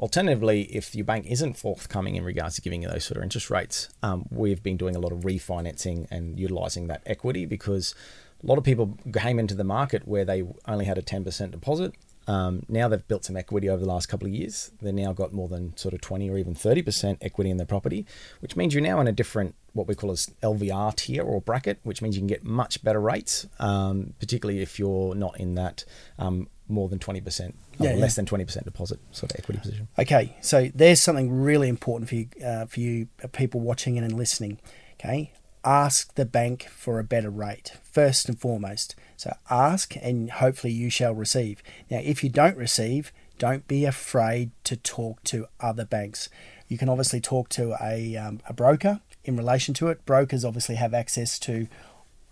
Alternatively, 0.00 0.62
if 0.74 0.94
your 0.94 1.04
bank 1.04 1.26
isn't 1.28 1.58
forthcoming 1.58 2.16
in 2.16 2.24
regards 2.24 2.54
to 2.54 2.62
giving 2.62 2.82
you 2.82 2.88
those 2.88 3.04
sort 3.04 3.18
of 3.18 3.22
interest 3.22 3.50
rates, 3.50 3.90
um, 4.02 4.26
we've 4.30 4.62
been 4.62 4.78
doing 4.78 4.96
a 4.96 4.98
lot 4.98 5.12
of 5.12 5.18
refinancing 5.20 6.06
and 6.10 6.40
utilizing 6.40 6.86
that 6.86 7.02
equity 7.04 7.44
because 7.44 7.94
a 8.42 8.46
lot 8.46 8.56
of 8.56 8.64
people 8.64 8.96
came 9.12 9.38
into 9.38 9.54
the 9.54 9.64
market 9.64 10.08
where 10.08 10.24
they 10.24 10.42
only 10.66 10.86
had 10.86 10.96
a 10.96 11.02
10% 11.02 11.50
deposit. 11.50 11.92
Um, 12.28 12.62
now 12.68 12.88
they've 12.88 13.08
built 13.08 13.24
some 13.24 13.36
equity 13.36 13.68
over 13.70 13.80
the 13.80 13.88
last 13.88 14.06
couple 14.06 14.28
of 14.28 14.34
years. 14.34 14.70
They've 14.82 14.92
now 14.94 15.12
got 15.14 15.32
more 15.32 15.48
than 15.48 15.74
sort 15.76 15.94
of 15.94 16.02
20 16.02 16.28
or 16.28 16.36
even 16.36 16.54
30% 16.54 17.16
equity 17.22 17.48
in 17.50 17.56
their 17.56 17.66
property, 17.66 18.04
which 18.40 18.54
means 18.54 18.74
you're 18.74 18.82
now 18.82 19.00
in 19.00 19.06
a 19.08 19.12
different, 19.12 19.54
what 19.72 19.88
we 19.88 19.94
call 19.94 20.10
as 20.10 20.26
LVR 20.42 20.94
tier 20.94 21.22
or 21.22 21.40
bracket, 21.40 21.80
which 21.84 22.02
means 22.02 22.16
you 22.16 22.20
can 22.20 22.26
get 22.26 22.44
much 22.44 22.84
better 22.84 23.00
rates, 23.00 23.46
um, 23.58 24.12
particularly 24.20 24.60
if 24.60 24.78
you're 24.78 25.14
not 25.14 25.40
in 25.40 25.54
that 25.54 25.84
um, 26.18 26.48
more 26.68 26.90
than 26.90 26.98
20% 26.98 27.48
or 27.48 27.52
Yeah, 27.78 27.94
yeah. 27.94 27.96
less 27.96 28.14
than 28.14 28.26
20% 28.26 28.62
deposit 28.64 29.00
sort 29.10 29.32
of 29.32 29.38
equity 29.38 29.60
position. 29.60 29.88
Okay, 29.98 30.36
so 30.42 30.68
there's 30.74 31.00
something 31.00 31.32
really 31.32 31.68
important 31.70 32.10
for 32.10 32.16
you, 32.16 32.28
uh, 32.44 32.66
for 32.66 32.80
you 32.80 33.08
uh, 33.24 33.28
people 33.28 33.60
watching 33.60 33.96
and 33.96 34.12
listening. 34.12 34.58
Okay, 35.00 35.32
ask 35.68 36.14
the 36.14 36.24
bank 36.24 36.66
for 36.70 36.98
a 36.98 37.04
better 37.04 37.28
rate 37.28 37.72
first 37.82 38.26
and 38.26 38.40
foremost. 38.40 38.96
So 39.18 39.36
ask, 39.50 39.94
and 39.96 40.30
hopefully 40.30 40.72
you 40.72 40.88
shall 40.88 41.14
receive. 41.14 41.62
Now, 41.90 42.00
if 42.02 42.24
you 42.24 42.30
don't 42.30 42.56
receive, 42.56 43.12
don't 43.38 43.68
be 43.68 43.84
afraid 43.84 44.50
to 44.64 44.76
talk 44.76 45.22
to 45.24 45.46
other 45.60 45.84
banks. 45.84 46.30
You 46.68 46.78
can 46.78 46.88
obviously 46.88 47.20
talk 47.20 47.50
to 47.50 47.76
a, 47.82 48.16
um, 48.16 48.40
a 48.48 48.54
broker 48.54 49.00
in 49.24 49.36
relation 49.36 49.74
to 49.74 49.88
it. 49.88 50.06
Brokers 50.06 50.42
obviously 50.42 50.76
have 50.76 50.94
access 50.94 51.38
to 51.40 51.68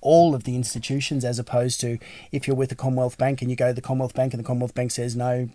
all 0.00 0.34
of 0.34 0.44
the 0.44 0.56
institutions 0.56 1.22
as 1.22 1.38
opposed 1.38 1.78
to 1.82 1.98
if 2.32 2.46
you're 2.46 2.56
with 2.56 2.70
the 2.70 2.74
Commonwealth 2.74 3.18
Bank 3.18 3.42
and 3.42 3.50
you 3.50 3.56
go 3.56 3.68
to 3.68 3.74
the 3.74 3.82
Commonwealth 3.82 4.14
Bank 4.14 4.32
and 4.32 4.42
the 4.42 4.46
Commonwealth 4.46 4.74
Bank 4.74 4.92
says 4.92 5.14
no, 5.14 5.50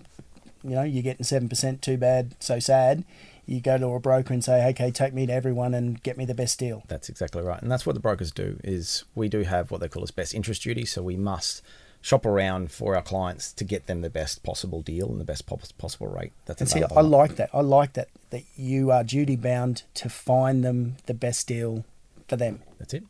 you 0.63 0.69
know, 0.69 0.83
you're 0.83 1.01
getting 1.01 1.23
seven 1.23 1.50
percent, 1.50 1.81
too 1.81 1.97
bad, 1.97 2.35
so 2.39 2.59
sad. 2.59 3.03
You 3.45 3.60
go 3.60 3.77
to 3.77 3.88
a 3.88 4.00
broker 4.00 4.33
and 4.33 4.43
say, 4.43 4.67
okay, 4.69 4.91
take 4.91 5.13
me 5.13 5.25
to 5.25 5.33
everyone 5.33 5.74
and 5.74 6.01
get 6.01 6.17
me 6.17 6.25
the 6.25 6.33
best 6.33 6.60
deal. 6.60 6.83
That's 6.88 7.10
exactly 7.10 7.41
right, 7.41 7.62
and 7.62 7.71
that's 7.71 7.86
what 7.86 7.93
the 7.93 8.00
brokers 8.01 8.31
do. 8.31 8.60
Is 8.63 9.03
we 9.15 9.29
do 9.29 9.41
have 9.41 9.71
what 9.71 9.81
they 9.81 9.89
call 9.89 10.03
as 10.03 10.12
best 10.12 10.33
interest 10.33 10.63
duty, 10.63 10.86
so 10.86 11.01
we 11.01 11.17
must 11.17 11.62
shop 12.01 12.25
around 12.25 12.71
for 12.71 12.95
our 12.95 13.01
clients 13.01 13.53
to 13.53 13.63
get 13.63 13.86
them 13.86 14.01
the 14.01 14.10
best 14.10 14.43
possible 14.43 14.81
deal 14.81 15.10
and 15.10 15.19
the 15.19 15.25
best 15.25 15.45
possible 15.77 16.07
rate. 16.07 16.33
That's 16.45 16.60
And 16.60 16.69
see. 16.69 16.83
I 16.83 17.01
like 17.01 17.36
that. 17.36 17.50
I 17.53 17.62
like 17.62 17.93
that 17.93 18.10
that 18.31 18.43
you 18.55 18.91
are 18.91 19.03
duty 19.03 19.36
bound 19.36 19.83
to 19.95 20.10
find 20.10 20.63
them 20.63 20.98
the 21.05 21.13
best 21.13 21.48
deal 21.48 21.86
for 22.27 22.38
them. 22.38 22.62
That's 22.79 22.93
it. 22.93 23.03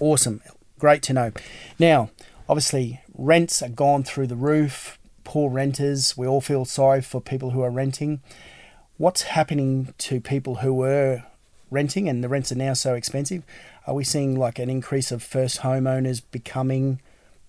Awesome. 0.00 0.40
Great 0.78 1.02
to 1.02 1.12
know. 1.12 1.32
Now, 1.78 2.10
obviously, 2.48 3.02
rents 3.14 3.62
are 3.62 3.68
gone 3.68 4.02
through 4.02 4.28
the 4.28 4.36
roof. 4.36 4.98
Poor 5.24 5.50
renters. 5.50 6.16
We 6.16 6.26
all 6.26 6.40
feel 6.40 6.64
sorry 6.64 7.02
for 7.02 7.20
people 7.20 7.50
who 7.50 7.62
are 7.62 7.70
renting. 7.70 8.20
What's 8.98 9.22
happening 9.22 9.94
to 9.98 10.20
people 10.20 10.56
who 10.56 10.74
were 10.74 11.22
renting 11.70 12.08
and 12.08 12.22
the 12.22 12.28
rents 12.28 12.50
are 12.50 12.56
now 12.56 12.72
so 12.72 12.94
expensive? 12.94 13.44
Are 13.86 13.94
we 13.94 14.02
seeing 14.02 14.36
like 14.36 14.58
an 14.58 14.68
increase 14.68 15.12
of 15.12 15.22
first 15.22 15.60
homeowners 15.60 16.20
becoming 16.32 17.00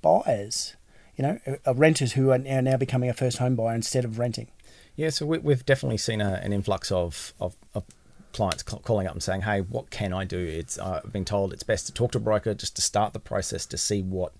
buyers? 0.03 0.75
You 1.18 1.24
know, 1.24 1.39
uh, 1.65 1.74
renters 1.74 2.13
who 2.13 2.29
are 2.29 2.38
now 2.38 2.77
becoming 2.77 3.10
a 3.10 3.13
first 3.13 3.39
home 3.39 3.56
buyer 3.56 3.74
instead 3.74 4.06
of 4.06 4.20
renting. 4.20 4.50
Yeah, 4.96 5.10
so 5.10 5.25
we, 5.25 5.39
we've 5.39 5.65
definitely 5.65 5.98
seen 5.98 6.22
a, 6.22 6.39
an 6.44 6.53
influx 6.53 6.91
of, 6.91 7.34
of, 7.39 7.56
of 7.74 7.84
clients 8.32 8.62
calling 8.62 9.08
up 9.08 9.13
and 9.13 9.24
saying, 9.24 9.41
"Hey, 9.41 9.62
what 9.62 9.89
can 9.89 10.13
I 10.13 10.25
do?" 10.25 10.38
It's 10.38 10.77
uh, 10.77 11.01
I've 11.03 11.12
been 11.12 11.25
told 11.25 11.51
it's 11.51 11.63
best 11.63 11.88
to 11.88 11.94
talk 11.94 12.12
to 12.12 12.20
a 12.20 12.22
broker 12.22 12.53
just 12.53 12.75
to 12.75 12.84
start 12.84 13.13
the 13.13 13.20
process 13.20 13.65
to 13.65 13.77
see 13.77 14.03
what 14.03 14.34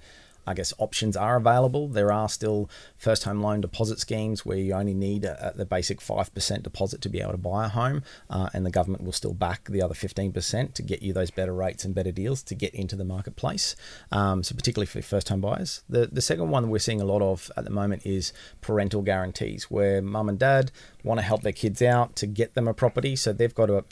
I 0.50 0.53
guess 0.56 0.74
options 0.79 1.15
are 1.15 1.36
available. 1.38 1.88
There 1.88 2.12
are 2.12 2.27
still 2.27 2.70
first 2.98 3.24
home 3.24 3.39
loan 3.46 3.62
deposit 3.62 4.00
schemes 4.00 4.46
where 4.46 4.58
you 4.58 4.74
only 4.74 4.94
need 4.94 5.24
a, 5.25 5.34
a- 5.50 5.58
the 5.58 5.65
basic 5.65 6.01
five 6.01 6.34
percent 6.34 6.63
deposit 6.63 7.00
to 7.01 7.10
be 7.10 7.22
able 7.22 7.34
to 7.34 7.38
buy 7.38 7.65
a 7.65 7.70
home, 7.82 8.01
uh, 8.29 8.50
and 8.53 8.65
the 8.65 8.72
government 8.79 9.03
will 9.03 9.12
still 9.22 9.34
back 9.34 9.62
the 9.70 9.82
other 9.86 9.94
fifteen 10.06 10.32
percent 10.32 10.74
to 10.75 10.82
get 10.82 11.01
you 11.03 11.13
those 11.13 11.32
better 11.32 11.53
rates 11.53 11.86
and 11.86 11.94
better 11.94 12.12
deals 12.12 12.41
to 12.44 12.56
get 12.56 12.74
into 12.74 12.96
the 12.96 13.06
marketplace. 13.06 13.75
Um, 14.12 14.44
so 14.44 14.56
particularly 14.56 14.88
for 14.88 15.01
first 15.01 15.29
home 15.29 15.41
buyers. 15.41 15.84
The 15.88 16.08
the 16.12 16.22
second 16.22 16.50
one 16.50 16.70
we're 16.70 16.79
seeing 16.79 17.01
a 17.01 17.06
lot 17.13 17.22
of 17.22 17.51
at 17.56 17.63
the 17.63 17.70
moment 17.82 18.06
is 18.06 18.34
parental 18.62 19.01
guarantees, 19.03 19.62
where 19.70 20.01
mum 20.01 20.29
and 20.29 20.39
dad 20.39 20.72
want 21.03 21.20
to 21.20 21.25
help 21.25 21.44
their 21.44 21.53
kids 21.53 21.82
out 21.82 22.15
to 22.18 22.27
get 22.27 22.53
them 22.53 22.68
a 22.68 22.74
property. 22.74 23.15
So 23.15 23.32
they've 23.32 23.53
got 23.53 23.70
a, 23.70 23.84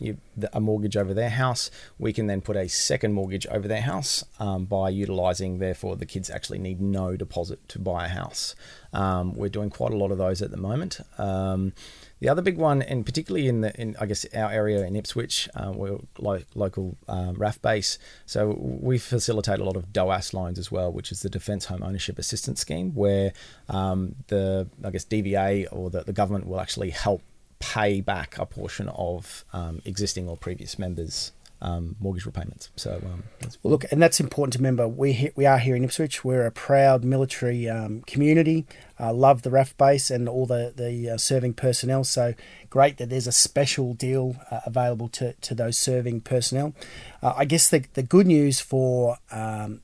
a 0.53 0.59
mortgage 0.59 0.97
over 0.97 1.13
their 1.13 1.29
house. 1.29 1.71
We 1.97 2.13
can 2.13 2.27
then 2.27 2.41
put 2.41 2.57
a 2.57 2.67
second 2.67 3.13
mortgage 3.13 3.47
over 3.47 3.67
their 3.67 3.81
house 3.81 4.25
um, 4.39 4.65
by 4.65 4.89
utilizing, 4.89 5.59
therefore, 5.59 5.95
the 5.95 6.05
kids 6.05 6.29
actually 6.29 6.59
need 6.59 6.81
no 6.81 7.15
deposit 7.15 7.67
to 7.69 7.79
buy 7.79 8.05
a 8.05 8.09
house. 8.09 8.55
Um, 8.93 9.33
we're 9.33 9.49
doing 9.49 9.69
quite 9.69 9.93
a 9.93 9.97
lot 9.97 10.11
of 10.11 10.17
those 10.17 10.41
at 10.41 10.51
the 10.51 10.57
moment. 10.57 10.99
Um, 11.17 11.73
the 12.19 12.29
other 12.29 12.41
big 12.41 12.57
one, 12.57 12.81
and 12.81 13.05
particularly 13.05 13.47
in 13.47 13.61
the 13.61 13.79
in 13.79 13.95
I 13.99 14.07
guess 14.07 14.25
our 14.33 14.51
area 14.51 14.83
in 14.85 14.95
Ipswich, 14.95 15.47
uh, 15.55 15.71
we're 15.75 15.99
lo- 16.17 16.41
local 16.55 16.97
um, 17.07 17.35
RAAF 17.35 17.61
base, 17.61 17.99
so 18.25 18.57
we 18.59 18.97
facilitate 18.97 19.59
a 19.59 19.63
lot 19.63 19.75
of 19.75 19.93
DHOAS 19.93 20.33
loans 20.33 20.57
as 20.57 20.71
well, 20.71 20.91
which 20.91 21.11
is 21.11 21.21
the 21.21 21.29
Defence 21.29 21.65
Home 21.65 21.83
Ownership 21.83 22.17
Assistance 22.17 22.61
Scheme, 22.61 22.95
where 22.95 23.33
um, 23.69 24.15
the 24.27 24.67
I 24.83 24.89
guess 24.89 25.05
DVA 25.05 25.67
or 25.71 25.89
the, 25.91 26.03
the 26.03 26.13
government 26.13 26.47
will 26.47 26.59
actually 26.59 26.89
help 26.89 27.21
pay 27.59 28.01
back 28.01 28.37
a 28.37 28.45
portion 28.45 28.89
of 28.89 29.45
um, 29.53 29.81
existing 29.85 30.27
or 30.27 30.37
previous 30.37 30.79
members' 30.79 31.31
um, 31.61 31.95
mortgage 31.99 32.25
repayments. 32.25 32.69
So, 32.75 33.01
um, 33.03 33.23
well, 33.63 33.71
look, 33.71 33.85
and 33.91 34.01
that's 34.01 34.19
important 34.19 34.53
to 34.53 34.59
remember. 34.59 34.87
We 34.87 35.31
we 35.35 35.45
are 35.45 35.57
here 35.57 35.75
in 35.75 35.83
Ipswich. 35.83 36.23
We're 36.23 36.45
a 36.45 36.51
proud 36.51 37.03
military 37.03 37.67
um, 37.67 38.01
community. 38.01 38.65
Uh, 38.99 39.13
love 39.13 39.41
the 39.41 39.49
RAAF 39.49 39.75
base 39.77 40.11
and 40.11 40.29
all 40.29 40.45
the 40.45 40.73
the 40.75 41.11
uh, 41.11 41.17
serving 41.17 41.53
personnel. 41.53 42.03
So 42.03 42.33
great 42.69 42.97
that 42.97 43.09
there's 43.09 43.27
a 43.27 43.31
special 43.31 43.93
deal 43.93 44.35
uh, 44.51 44.61
available 44.65 45.09
to 45.09 45.33
to 45.33 45.55
those 45.55 45.77
serving 45.77 46.21
personnel. 46.21 46.73
Uh, 47.21 47.33
I 47.35 47.45
guess 47.45 47.69
the 47.69 47.85
the 47.93 48.03
good 48.03 48.27
news 48.27 48.59
for 48.59 49.17
um, 49.31 49.81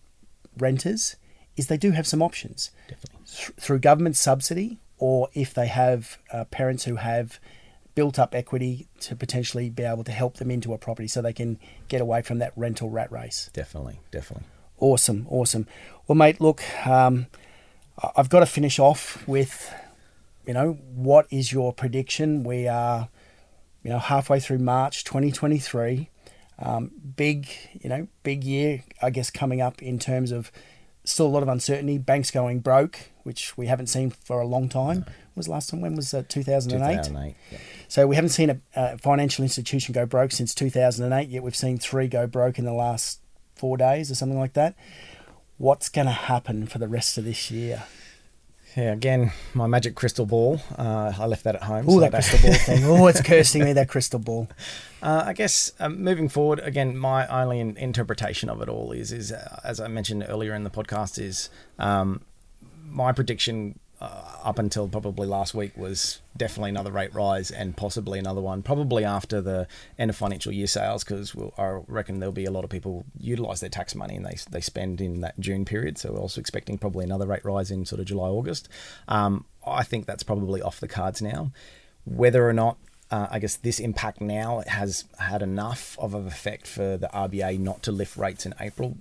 renters 0.57 1.15
is 1.55 1.67
they 1.67 1.77
do 1.77 1.91
have 1.91 2.07
some 2.07 2.21
options 2.21 2.71
Th- 2.87 3.51
through 3.59 3.79
government 3.79 4.15
subsidy, 4.15 4.79
or 4.97 5.29
if 5.33 5.53
they 5.53 5.67
have 5.67 6.17
uh, 6.31 6.45
parents 6.45 6.85
who 6.85 6.95
have 6.97 7.39
built 7.95 8.17
up 8.17 8.33
equity 8.33 8.87
to 8.99 9.15
potentially 9.15 9.69
be 9.69 9.83
able 9.83 10.03
to 10.03 10.11
help 10.11 10.37
them 10.37 10.49
into 10.49 10.73
a 10.73 10.77
property 10.77 11.07
so 11.07 11.21
they 11.21 11.33
can 11.33 11.59
get 11.87 12.01
away 12.01 12.21
from 12.21 12.39
that 12.39 12.53
rental 12.55 12.89
rat 12.89 13.11
race. 13.11 13.49
Definitely, 13.53 13.99
definitely. 14.11 14.47
Awesome, 14.79 15.27
awesome. 15.29 15.67
Well, 16.07 16.15
mate, 16.15 16.41
look, 16.41 16.63
um, 16.85 17.27
I've 18.15 18.29
got 18.29 18.39
to 18.39 18.45
finish 18.45 18.79
off 18.79 19.25
with, 19.27 19.73
you 20.45 20.53
know, 20.53 20.73
what 20.93 21.27
is 21.29 21.53
your 21.53 21.73
prediction? 21.73 22.43
We 22.43 22.67
are, 22.67 23.09
you 23.83 23.91
know, 23.91 23.99
halfway 23.99 24.39
through 24.39 24.59
March 24.59 25.03
2023. 25.03 26.09
Um, 26.59 26.91
big, 27.15 27.47
you 27.73 27.89
know, 27.89 28.07
big 28.23 28.43
year, 28.43 28.83
I 29.01 29.09
guess, 29.09 29.29
coming 29.29 29.61
up 29.61 29.81
in 29.81 29.99
terms 29.99 30.31
of 30.31 30.51
still 31.03 31.27
a 31.27 31.29
lot 31.29 31.43
of 31.43 31.49
uncertainty. 31.49 31.97
Banks 31.97 32.31
going 32.31 32.59
broke, 32.59 33.11
which 33.23 33.57
we 33.57 33.67
haven't 33.67 33.87
seen 33.87 34.09
for 34.09 34.39
a 34.39 34.45
long 34.45 34.69
time. 34.69 35.05
was 35.35 35.47
last 35.47 35.69
time? 35.69 35.81
When 35.81 35.95
was 35.95 36.13
uh, 36.13 36.23
2008? 36.27 36.95
2008 36.95 37.35
yeah. 37.51 37.57
So 37.87 38.07
we 38.07 38.15
haven't 38.15 38.29
seen 38.29 38.49
a, 38.49 38.59
a, 38.75 38.97
financial 38.97 39.43
institution 39.43 39.93
go 39.93 40.05
broke 40.05 40.31
since 40.31 40.53
2008. 40.53 41.29
Yet 41.29 41.43
we've 41.43 41.55
seen 41.55 41.77
three 41.77 42.07
go 42.07 42.27
broke 42.27 42.59
in 42.59 42.65
the 42.65 42.73
last 42.73 43.19
four 43.55 43.77
days 43.77 44.11
or 44.11 44.15
something 44.15 44.39
like 44.39 44.53
that. 44.53 44.75
What's 45.57 45.89
going 45.89 46.07
to 46.07 46.13
happen 46.13 46.67
for 46.67 46.79
the 46.79 46.87
rest 46.87 47.17
of 47.17 47.23
this 47.23 47.49
year? 47.49 47.83
Yeah, 48.75 48.91
again, 48.91 49.31
my 49.53 49.67
magic 49.67 49.93
crystal 49.93 50.25
ball. 50.25 50.59
Uh, 50.75 51.13
I 51.17 51.27
left 51.27 51.43
that 51.43 51.55
at 51.55 51.63
home. 51.63 51.85
Oh, 51.87 51.93
so 51.93 51.99
that 51.99 52.11
crystal 52.11 52.39
ball 52.41 52.57
thing. 52.57 52.83
Oh, 52.85 53.07
it's 53.07 53.21
cursing 53.21 53.63
me, 53.63 53.73
that 53.73 53.89
crystal 53.89 54.19
ball. 54.19 54.47
Uh, 55.03 55.21
I 55.25 55.33
guess 55.33 55.73
um, 55.81 56.01
moving 56.01 56.29
forward, 56.29 56.59
again, 56.59 56.97
my 56.97 57.27
only 57.27 57.59
interpretation 57.59 58.49
of 58.49 58.61
it 58.61 58.69
all 58.69 58.93
is, 58.93 59.11
is 59.11 59.33
uh, 59.33 59.59
as 59.61 59.81
I 59.81 59.89
mentioned 59.89 60.25
earlier 60.29 60.55
in 60.55 60.63
the 60.63 60.69
podcast, 60.69 61.21
is 61.21 61.49
um, 61.77 62.21
my 62.93 63.11
prediction 63.11 63.79
uh, 63.99 64.21
up 64.43 64.59
until 64.59 64.87
probably 64.87 65.25
last 65.25 65.53
week 65.53 65.75
was 65.77 66.21
definitely 66.35 66.69
another 66.69 66.91
rate 66.91 67.13
rise 67.13 67.51
and 67.51 67.75
possibly 67.77 68.19
another 68.19 68.41
one 68.41 68.61
probably 68.61 69.05
after 69.05 69.39
the 69.39 69.67
end 69.97 70.09
of 70.09 70.17
financial 70.17 70.51
year 70.51 70.67
sales 70.67 71.03
because 71.03 71.33
we'll, 71.33 71.53
I 71.57 71.79
reckon 71.87 72.19
there'll 72.19 72.33
be 72.33 72.45
a 72.45 72.51
lot 72.51 72.63
of 72.63 72.69
people 72.69 73.05
utilize 73.17 73.61
their 73.61 73.69
tax 73.69 73.95
money 73.95 74.15
and 74.15 74.25
they, 74.25 74.37
they 74.51 74.61
spend 74.61 74.99
in 74.99 75.21
that 75.21 75.39
June 75.39 75.63
period. 75.63 75.97
So 75.97 76.11
we're 76.11 76.19
also 76.19 76.41
expecting 76.41 76.77
probably 76.77 77.05
another 77.05 77.25
rate 77.25 77.45
rise 77.45 77.71
in 77.71 77.85
sort 77.85 77.99
of 78.01 78.05
July 78.05 78.27
August. 78.27 78.67
Um, 79.07 79.45
I 79.65 79.83
think 79.83 80.05
that's 80.05 80.23
probably 80.23 80.61
off 80.61 80.79
the 80.79 80.87
cards 80.87 81.21
now. 81.21 81.51
Whether 82.05 82.47
or 82.47 82.53
not 82.53 82.77
uh, 83.09 83.27
I 83.29 83.39
guess 83.39 83.55
this 83.55 83.79
impact 83.79 84.21
now 84.21 84.63
has 84.67 85.05
had 85.19 85.41
enough 85.41 85.97
of 85.99 86.13
an 86.13 86.27
effect 86.27 86.67
for 86.67 86.97
the 86.97 87.09
RBA 87.13 87.59
not 87.59 87.83
to 87.83 87.91
lift 87.91 88.17
rates 88.17 88.45
in 88.45 88.53
April 88.59 88.97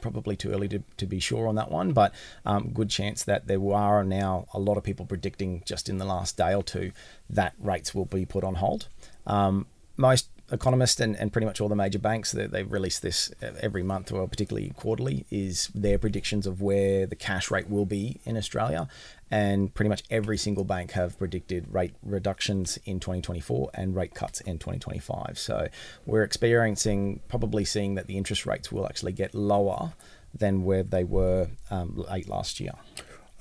probably 0.00 0.36
too 0.36 0.52
early 0.52 0.68
to, 0.68 0.82
to 0.96 1.06
be 1.06 1.20
sure 1.20 1.48
on 1.48 1.54
that 1.56 1.70
one, 1.70 1.92
but 1.92 2.14
um, 2.44 2.70
good 2.72 2.90
chance 2.90 3.24
that 3.24 3.46
there 3.46 3.72
are 3.72 4.04
now 4.04 4.46
a 4.52 4.58
lot 4.58 4.76
of 4.76 4.84
people 4.84 5.06
predicting 5.06 5.62
just 5.66 5.88
in 5.88 5.98
the 5.98 6.04
last 6.04 6.36
day 6.36 6.54
or 6.54 6.62
two 6.62 6.92
that 7.30 7.54
rates 7.58 7.94
will 7.94 8.04
be 8.04 8.24
put 8.24 8.44
on 8.44 8.56
hold. 8.56 8.88
Um, 9.26 9.66
most 9.96 10.28
economists 10.52 11.00
and, 11.00 11.16
and 11.16 11.32
pretty 11.32 11.46
much 11.46 11.60
all 11.60 11.68
the 11.68 11.76
major 11.76 11.98
banks 11.98 12.32
that 12.32 12.52
they, 12.52 12.62
they 12.62 12.62
release 12.62 12.98
this 12.98 13.32
every 13.60 13.82
month 13.82 14.12
or 14.12 14.28
particularly 14.28 14.72
quarterly 14.76 15.26
is 15.30 15.68
their 15.74 15.98
predictions 15.98 16.46
of 16.46 16.60
where 16.60 17.06
the 17.06 17.16
cash 17.16 17.50
rate 17.50 17.68
will 17.68 17.86
be 17.86 18.20
in 18.24 18.36
Australia. 18.36 18.88
And 19.28 19.74
pretty 19.74 19.88
much 19.88 20.04
every 20.08 20.38
single 20.38 20.62
bank 20.62 20.92
have 20.92 21.18
predicted 21.18 21.66
rate 21.72 21.94
reductions 22.02 22.78
in 22.84 23.00
2024 23.00 23.70
and 23.74 23.96
rate 23.96 24.14
cuts 24.14 24.40
in 24.40 24.58
2025 24.58 25.36
so 25.38 25.68
we're 26.04 26.22
experiencing 26.22 27.20
probably 27.28 27.64
seeing 27.64 27.96
that 27.96 28.06
the 28.06 28.16
interest 28.16 28.46
rates 28.46 28.70
will 28.70 28.86
actually 28.86 29.12
get 29.12 29.34
lower 29.34 29.94
than 30.32 30.64
where 30.64 30.82
they 30.82 31.02
were 31.02 31.48
um, 31.70 32.04
late 32.08 32.28
last 32.28 32.60
year. 32.60 32.72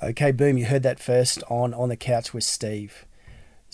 Okay 0.02 0.32
boom 0.32 0.58
you 0.58 0.66
heard 0.66 0.84
that 0.84 1.00
first 1.00 1.44
on 1.50 1.74
on 1.74 1.90
the 1.90 1.96
couch 1.96 2.34
with 2.34 2.44
Steve 2.44 3.06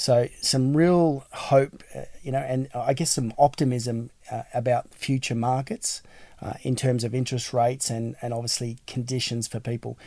so 0.01 0.29
some 0.41 0.75
real 0.75 1.25
hope, 1.31 1.83
uh, 1.95 2.05
you 2.23 2.31
know, 2.31 2.39
and 2.39 2.69
I 2.73 2.95
guess 2.95 3.11
some 3.11 3.35
optimism 3.37 4.09
uh, 4.31 4.41
about 4.51 4.95
future 4.95 5.35
markets 5.35 6.01
uh, 6.41 6.53
in 6.63 6.75
terms 6.75 7.03
of 7.03 7.13
interest 7.13 7.53
rates 7.53 7.91
and, 7.91 8.15
and 8.19 8.33
obviously 8.33 8.79
conditions 8.87 9.47
for 9.47 9.59
people. 9.59 9.99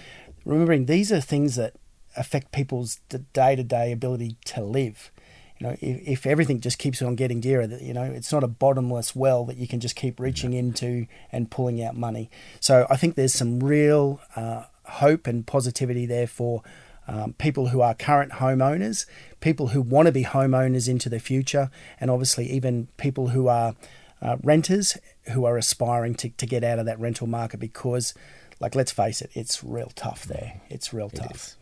Remembering 0.44 0.86
these 0.86 1.12
are 1.12 1.20
things 1.20 1.54
that 1.54 1.74
affect 2.16 2.50
people's 2.50 2.96
day 3.32 3.54
to 3.54 3.62
day 3.62 3.92
ability 3.92 4.36
to 4.46 4.64
live. 4.64 5.12
You 5.60 5.68
know, 5.68 5.76
if, 5.80 6.08
if 6.08 6.26
everything 6.26 6.58
just 6.58 6.80
keeps 6.80 7.00
on 7.00 7.14
getting 7.14 7.40
dearer, 7.40 7.68
you 7.80 7.94
know, 7.94 8.02
it's 8.02 8.32
not 8.32 8.42
a 8.42 8.48
bottomless 8.48 9.14
well 9.14 9.44
that 9.44 9.58
you 9.58 9.68
can 9.68 9.78
just 9.78 9.94
keep 9.94 10.18
reaching 10.18 10.54
into 10.54 11.06
and 11.30 11.52
pulling 11.52 11.80
out 11.80 11.96
money. 11.96 12.30
So 12.58 12.88
I 12.90 12.96
think 12.96 13.14
there's 13.14 13.32
some 13.32 13.60
real 13.60 14.20
uh, 14.34 14.64
hope 14.86 15.28
and 15.28 15.46
positivity 15.46 16.04
there 16.04 16.26
for 16.26 16.64
um, 17.06 17.34
people 17.34 17.68
who 17.68 17.80
are 17.80 17.94
current 17.94 18.32
homeowners, 18.32 19.06
people 19.40 19.68
who 19.68 19.82
want 19.82 20.06
to 20.06 20.12
be 20.12 20.24
homeowners 20.24 20.88
into 20.88 21.08
the 21.08 21.20
future, 21.20 21.70
and 22.00 22.10
obviously 22.10 22.50
even 22.50 22.88
people 22.96 23.28
who 23.28 23.48
are 23.48 23.74
uh, 24.22 24.36
renters 24.42 24.96
who 25.32 25.44
are 25.44 25.58
aspiring 25.58 26.14
to, 26.14 26.30
to 26.30 26.46
get 26.46 26.64
out 26.64 26.78
of 26.78 26.86
that 26.86 26.98
rental 26.98 27.26
market 27.26 27.60
because, 27.60 28.14
like, 28.58 28.74
let's 28.74 28.92
face 28.92 29.20
it, 29.20 29.30
it's 29.34 29.62
real 29.62 29.92
tough 29.94 30.24
there. 30.24 30.62
It's 30.70 30.94
real 30.94 31.10
tough. 31.10 31.56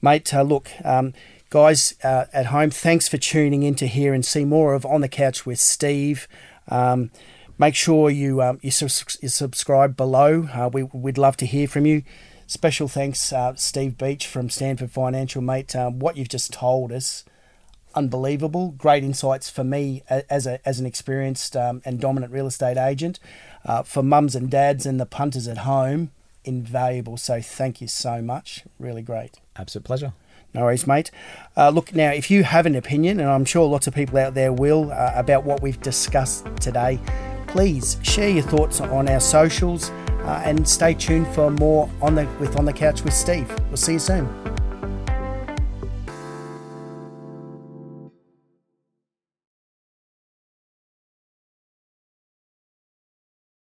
Mate, 0.00 0.32
uh, 0.34 0.42
look, 0.42 0.70
um, 0.84 1.12
guys 1.50 1.94
uh, 2.02 2.24
at 2.32 2.46
home, 2.46 2.70
thanks 2.70 3.08
for 3.08 3.18
tuning 3.18 3.62
in 3.62 3.74
to 3.76 3.86
hear 3.86 4.14
and 4.14 4.24
see 4.24 4.44
more 4.44 4.74
of 4.74 4.86
On 4.86 5.00
the 5.00 5.08
Couch 5.08 5.44
with 5.44 5.58
Steve. 5.58 6.26
Um, 6.68 7.10
make 7.58 7.74
sure 7.74 8.10
you 8.10 8.42
um, 8.42 8.58
you, 8.62 8.70
su- 8.70 9.18
you, 9.20 9.28
subscribe 9.28 9.96
below. 9.96 10.48
Uh, 10.52 10.70
we, 10.72 10.82
we'd 10.82 11.18
love 11.18 11.36
to 11.38 11.46
hear 11.46 11.68
from 11.68 11.86
you. 11.86 12.02
Special 12.48 12.86
thanks, 12.86 13.32
uh, 13.32 13.56
Steve 13.56 13.98
Beach 13.98 14.24
from 14.24 14.48
Stanford 14.50 14.92
Financial, 14.92 15.42
mate. 15.42 15.74
Um, 15.74 15.98
what 15.98 16.16
you've 16.16 16.28
just 16.28 16.52
told 16.52 16.92
us, 16.92 17.24
unbelievable. 17.92 18.72
Great 18.78 19.02
insights 19.02 19.50
for 19.50 19.64
me 19.64 20.04
as 20.08 20.46
a 20.46 20.66
as 20.66 20.78
an 20.78 20.86
experienced 20.86 21.56
um, 21.56 21.82
and 21.84 21.98
dominant 21.98 22.32
real 22.32 22.46
estate 22.46 22.76
agent. 22.76 23.18
Uh, 23.64 23.82
for 23.82 24.00
mums 24.00 24.36
and 24.36 24.48
dads 24.48 24.86
and 24.86 25.00
the 25.00 25.06
punters 25.06 25.48
at 25.48 25.58
home, 25.58 26.12
invaluable. 26.44 27.16
So 27.16 27.40
thank 27.40 27.80
you 27.80 27.88
so 27.88 28.22
much. 28.22 28.62
Really 28.78 29.02
great. 29.02 29.40
Absolute 29.56 29.84
pleasure. 29.84 30.12
No 30.54 30.62
worries, 30.62 30.86
mate. 30.86 31.10
Uh, 31.56 31.70
look, 31.70 31.96
now, 31.96 32.12
if 32.12 32.30
you 32.30 32.44
have 32.44 32.64
an 32.64 32.76
opinion, 32.76 33.18
and 33.18 33.28
I'm 33.28 33.44
sure 33.44 33.66
lots 33.66 33.88
of 33.88 33.94
people 33.94 34.18
out 34.18 34.34
there 34.34 34.52
will, 34.52 34.92
uh, 34.92 35.12
about 35.16 35.44
what 35.44 35.60
we've 35.62 35.80
discussed 35.80 36.46
today, 36.60 37.00
please 37.48 37.98
share 38.02 38.30
your 38.30 38.44
thoughts 38.44 38.80
on 38.80 39.08
our 39.08 39.20
socials 39.20 39.90
Uh, 40.26 40.42
and 40.44 40.68
stay 40.68 40.92
tuned 40.92 41.28
for 41.28 41.50
more 41.52 41.88
on 42.02 42.14
the 42.16 42.26
with 42.40 42.56
on 42.56 42.64
the 42.64 42.72
couch 42.72 43.02
with 43.02 43.14
Steve. 43.14 43.48
We'll 43.68 43.76
see 43.76 43.92
you 43.92 43.98
soon. 44.00 44.45